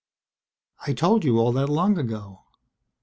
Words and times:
"I 0.87 0.93
told 0.93 1.23
you 1.23 1.37
all 1.37 1.51
that 1.51 1.67
long 1.69 1.99
ago. 1.99 2.45